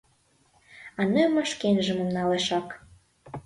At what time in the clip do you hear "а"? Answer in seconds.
0.99-1.01